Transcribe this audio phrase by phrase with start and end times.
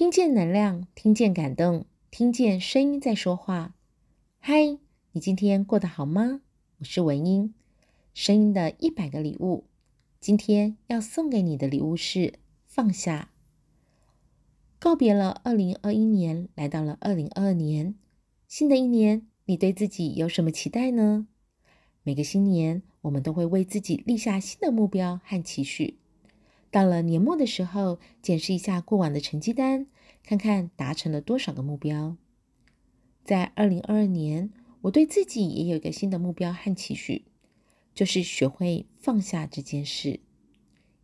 [0.00, 3.74] 听见能量，听见感动，听见声音在说话。
[4.38, 4.78] 嗨，
[5.12, 6.40] 你今天过得好吗？
[6.78, 7.52] 我是文英，
[8.14, 9.66] 声音的一百个礼物。
[10.18, 13.30] 今天要送给你的礼物是放下。
[14.78, 17.94] 告别了二零二一年，来到了二零二二年，
[18.48, 21.26] 新的一年，你对自己有什么期待呢？
[22.04, 25.98] 每个新年，我们都会为自己立下新的目标和期许。
[26.70, 29.86] 到了年末的时候，检视一下过往的成绩单，
[30.22, 32.16] 看看达成了多少个目标。
[33.24, 34.52] 在二零二二年，
[34.82, 37.24] 我对自己也有一个新的目标和期许，
[37.92, 40.20] 就是学会放下这件事。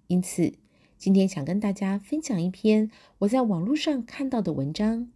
[0.07, 0.55] 因此，
[0.97, 5.10] 今天想跟大家分享一篇我在网络上看到的文章，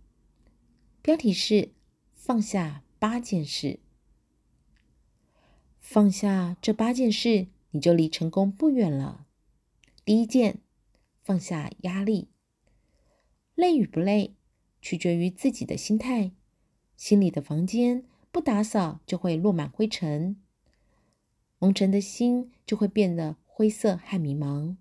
[1.01, 1.71] 标题是
[2.13, 3.79] “放下八件事”。
[5.79, 9.27] 放下这八件事，你就离成功不远了。
[10.05, 10.59] 第一件，
[11.23, 12.29] 放下压力。
[13.55, 14.35] 累与不累，
[14.81, 16.33] 取决于自己的心态。
[16.97, 20.37] 心里的房间不打扫，就会落满灰尘。
[21.59, 24.77] 蒙尘的心就会变得灰色和迷茫。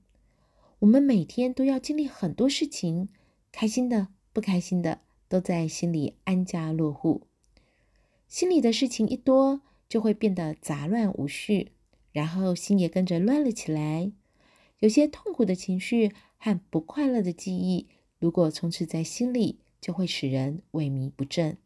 [0.80, 3.10] 我们每天都要经历很多事情，
[3.52, 7.28] 开心的、不开心的，都在心里安家落户。
[8.30, 11.74] 心里的事情一多，就会变得杂乱无序，
[12.14, 14.14] 然后心也跟着乱了起来。
[14.80, 21.58] 有些痛苦的情绪和不快乐的记忆，如果充斥在心里，就会使人萎靡不振。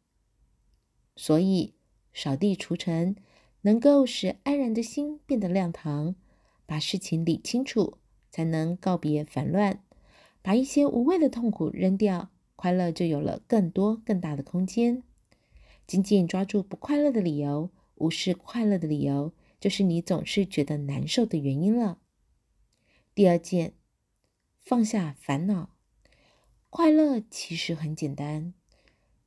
[1.16, 1.76] 所以，
[2.14, 3.16] 扫地除尘，
[3.62, 6.16] 能够使安然的心变得亮堂。
[6.66, 7.98] 把事情理清楚，
[8.32, 9.84] 才能告别烦乱。
[10.42, 15.04] 把一些无谓的痛苦扔掉，快乐就有了更多更大的空间。
[15.86, 22.00] 紧紧抓住不快乐的理由，无视快乐的理由，就是你总是觉得难受的原因了。
[23.16, 23.74] 第二件，
[24.60, 25.70] 放下烦恼。
[26.72, 28.56] 快乐其实很简单。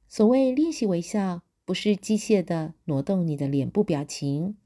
[0.09, 4.57] 所谓练习微笑，不是机械的挪动你的脸部表情，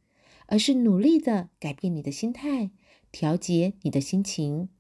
[0.47, 2.71] 而是努力的改变你的心态，
[3.13, 4.71] 调节你的心情，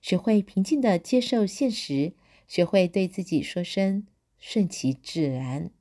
[0.00, 2.14] 学会平静的接受现实，
[2.46, 4.06] 学会对自己说声
[4.38, 5.72] 顺其自然，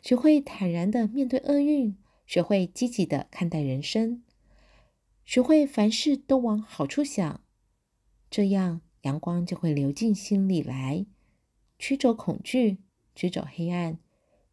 [0.00, 1.96] 学会坦然的面对厄运，
[2.28, 4.22] 学会积极的看待人生，
[5.24, 7.40] 学会凡事都往好处想。
[8.36, 11.06] 这样，阳光就会流进心里来，
[11.78, 12.76] 驱走恐惧，
[13.14, 13.98] 驱走黑暗，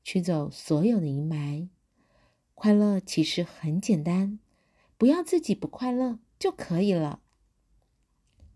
[0.05, 1.67] 驱走所有的阴霾。
[2.53, 4.39] 快乐其实很简单，
[4.97, 7.19] 不要自己不快乐就可以了。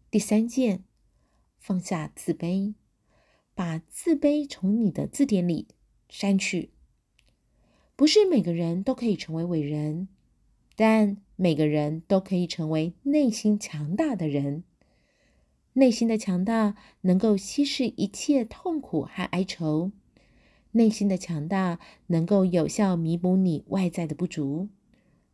[0.10, 0.86] 第三件，
[1.60, 2.76] 放下自卑，
[3.54, 5.68] 把自卑从你的字典里
[6.08, 6.72] 删去。
[7.98, 10.08] 不是每个人都可以成为伟人，
[10.78, 14.64] 但每个人都可以成为内心强大的人。
[15.78, 19.92] 内心的强大能够稀释一切痛苦和哀愁，
[20.72, 24.70] 内心的强大能够有效弥补你外在的不足，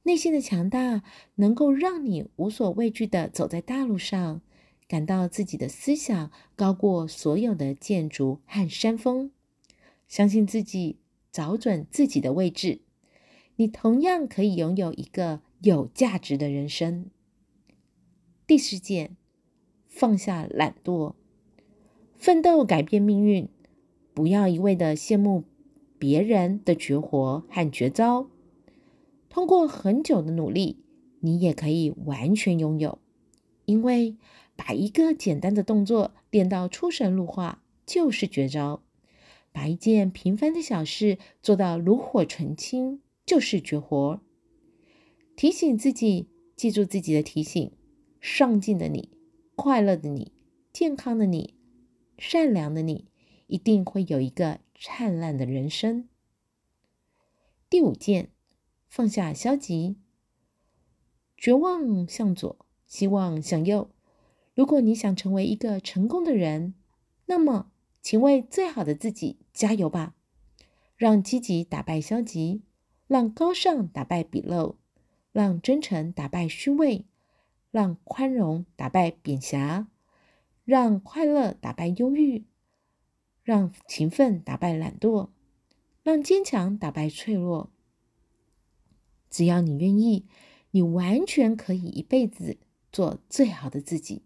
[0.03, 1.01] 内心的强大
[1.35, 4.41] 能够让你无所畏惧地走在大路上，
[4.85, 9.31] 感到自己的思想高过所有的建筑和山峰，
[10.09, 10.97] 相信自己，
[11.31, 12.81] 找准自己的位置，
[13.55, 17.09] 你同样可以拥有一个有价值的人生。
[18.45, 19.15] 第四件。
[19.95, 21.13] 放下懒惰，
[22.15, 23.47] 奋斗改变命运。
[24.15, 25.43] 不要一味的羡慕
[25.99, 28.27] 别人的绝活和绝招，
[29.29, 30.77] 通过很久的努力，
[31.19, 32.97] 你也可以完全拥有。
[33.65, 34.17] 因为
[34.55, 38.81] 把一个简单的动作练到出神入化，就是绝招；
[39.51, 44.19] 把一件平凡的小事做到炉火纯青，就是绝活。
[45.35, 47.71] 提醒自己，记住自己的提醒，
[48.19, 49.09] 上进的你。
[49.63, 50.33] 快乐的你，
[50.73, 51.53] 健康的你，
[52.17, 53.07] 善良的你，
[53.47, 56.09] 一定会有一个灿烂的人生。
[57.69, 58.31] 第五件，
[58.89, 59.95] 放下消极，
[61.37, 63.89] 绝望向左，希望向右。
[64.53, 66.73] 如果你想成为一个成功的人，
[67.27, 67.71] 那么
[68.01, 70.13] 请为最好的自己加油吧！
[70.97, 72.63] 让积极打败消极，
[73.07, 74.75] 让高尚打败鄙陋，
[75.31, 77.05] 让真诚打败虚伪。
[77.73, 79.87] 让宽容打败贬狭，
[80.63, 82.45] 让快乐打败忧郁，
[83.41, 85.29] 让勤奋打败懒惰，
[86.03, 87.71] 让坚强打败脆弱。
[89.31, 90.27] 只要你愿意，
[90.69, 92.59] 你完全可以一辈子
[92.91, 94.21] 做最好的自己。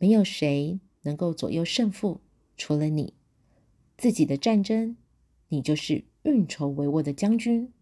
[0.00, 2.20] 没有谁能够左右胜负，
[2.56, 3.14] 除了你。
[3.96, 4.96] 自己的战争，
[5.50, 7.72] 你就是运筹帷幄的将军。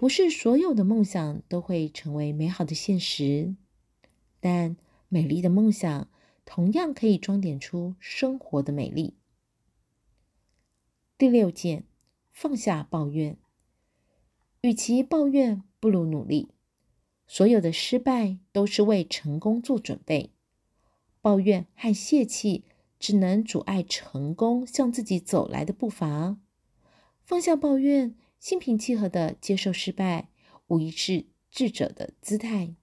[0.00, 3.54] 不是所有的梦想都会成为美好的现实，
[4.40, 4.78] 但
[5.10, 6.08] 美丽的梦想
[6.46, 9.18] 同样可以装点出生活的美丽。
[11.18, 11.84] 第六件，
[12.32, 13.36] 放下抱怨。
[14.62, 16.48] 与其抱怨，不如努力。
[17.26, 20.30] 所有的失败都是为成功做准备。
[21.20, 22.64] 抱怨和泄气
[22.98, 26.38] 只能阻碍成功向自己走来的步伐。
[27.22, 30.30] 放下抱怨，心平气和地接受失败，
[30.66, 32.74] 无疑是智者的姿态。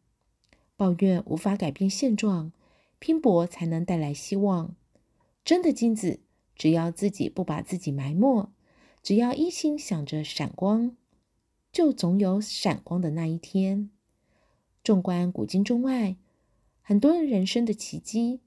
[0.75, 2.53] 抱怨无法改变现状，
[2.99, 4.75] 拼搏才能带来希望。
[5.43, 6.19] 真的金子，
[6.55, 8.51] 只要自己不把自己埋没，
[9.01, 10.95] 只要一心想着闪光，
[11.71, 13.89] 就总有闪光的那一天。
[14.83, 16.17] 纵观古今中外，
[16.81, 18.41] 很多人生的奇迹，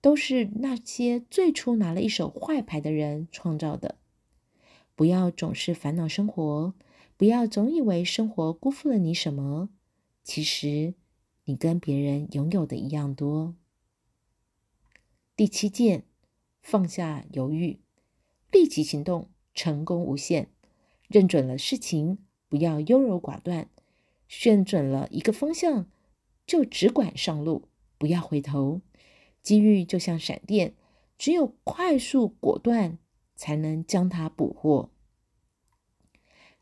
[0.00, 3.96] 都是那些最初拿了一手坏牌的人创造的。
[5.02, 6.74] 不要总是烦恼生活，
[7.16, 9.68] 不要总以为生活辜负了你什么。
[10.22, 10.94] 其实，
[11.46, 13.56] 你跟别人拥有的一样多。
[15.34, 16.04] 第七件，
[16.62, 17.80] 放下犹豫，
[18.52, 20.50] 立即行动，成功无限。
[21.08, 22.18] 认准了事情，
[22.48, 23.68] 不要优柔寡断。
[24.28, 25.90] 选准了一个方向，
[26.46, 27.66] 就只管上路，
[27.98, 28.80] 不要回头。
[29.42, 30.76] 机遇就像闪电，
[31.18, 32.98] 只有快速果断，
[33.34, 34.90] 才能将它捕获。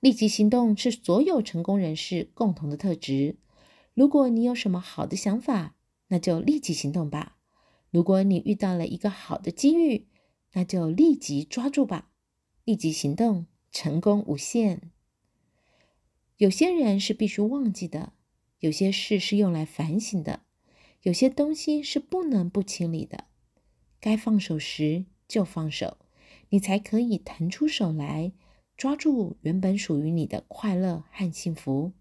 [0.00, 3.36] 立即行动是所有成功人士共同的特质。
[3.92, 5.76] 如果你有什么好的想法，
[6.08, 7.36] 那就立即行动吧；
[7.90, 10.08] 如果你遇到了一个好的机遇，
[10.54, 12.10] 那就立即抓住吧。
[12.64, 14.90] 立即行动，成功无限。
[16.38, 18.14] 有些人是必须忘记的，
[18.60, 20.40] 有些事是用来反省的，
[21.02, 23.24] 有些东西是不能不清理的。
[24.00, 25.98] 该放手时就放手，
[26.48, 28.32] 你才可以腾出手来，
[28.80, 31.92] 抓住原本属于你的快乐和幸福。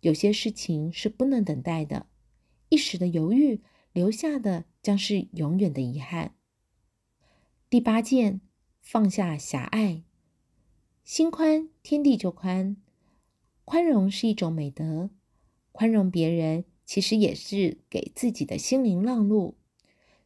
[0.00, 2.04] 有些事情是不能等待的，
[2.68, 3.62] 一时的犹豫
[3.94, 6.34] 留下的将是永远的遗憾。
[7.70, 8.42] 第八件，
[8.82, 10.02] 放下狭隘，
[11.04, 12.76] 心宽，天地就宽。
[13.64, 15.08] 宽容是一种美德，
[15.72, 19.56] 宽容别人其实也是给自己的心灵让路。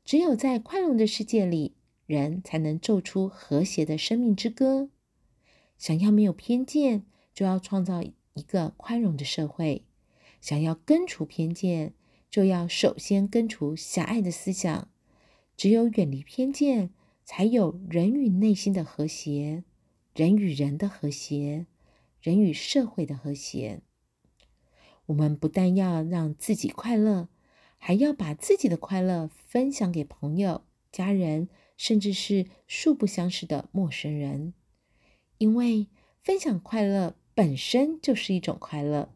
[0.05, 1.77] 只有在宽容的世界里，
[2.07, 4.91] 人才能奏出和谐的生命之歌。
[5.79, 7.05] 想要没有偏见，
[7.35, 9.83] 就要创造一个宽容的社会；
[10.41, 11.95] 想要根除偏见，
[12.31, 14.89] 就要首先根除狭隘的思想。
[15.57, 16.91] 只有远离偏见，
[17.25, 19.65] 才有人与内心的和谐，
[20.15, 21.67] 人与人的和谐。
[22.21, 23.81] 人与社会的和谐，
[25.07, 27.29] 我们不但要让自己快乐，
[27.79, 34.55] 还要把自己的快乐分享给朋友、家人，甚至是素不相识的陌生人。
[35.43, 35.89] 因为
[36.23, 39.13] 分享快乐本身就是一种快乐，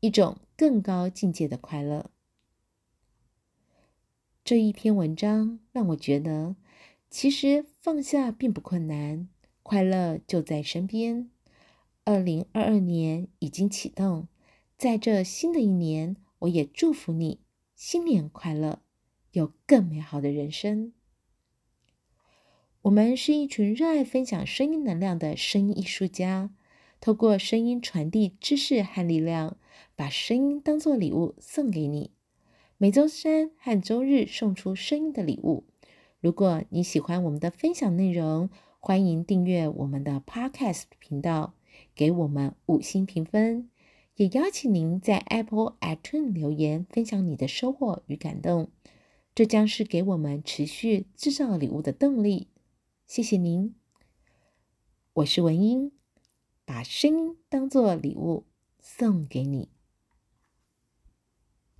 [0.00, 2.10] 一种更高境界的快乐。
[4.42, 6.56] 这一篇文章让我觉得，
[7.10, 9.28] 其实放下并不困难，
[9.62, 11.28] 快乐就在身边。
[12.04, 14.28] 二零二二年已经启动，
[14.78, 17.40] 在这新的一年，我也祝福你
[17.74, 18.80] 新年快乐，
[19.32, 20.93] 有更美好的人生。
[22.84, 26.50] 我们是一群热爱分享声音能量的声音艺术家，
[27.00, 29.56] 透过声音传递知识和力量，
[29.96, 32.10] 把声音当作礼物送给你。
[32.76, 35.64] 每周三和周日送出声音的礼物。
[36.20, 41.54] 如果你喜欢我们的分享内容，欢迎订阅我们的 Podcast 频道。
[41.94, 43.70] 给我们五星评分，
[44.16, 48.68] 也邀请您在 Apple iTunes 留言分享你的收获与感动，
[49.34, 52.48] 这将是给我们持续制造礼物的动力。
[53.06, 53.74] 谢谢您，
[55.12, 55.92] 我是文英，
[56.64, 58.46] 把声音当作礼物
[58.80, 59.73] 送给你。